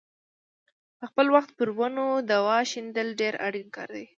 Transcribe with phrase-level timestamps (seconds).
[0.97, 4.05] په خپل وخت پر ونو دوا شیندل ډېر اړین کار دی.